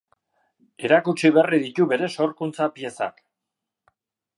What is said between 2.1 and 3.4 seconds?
sorkuntza-piezak.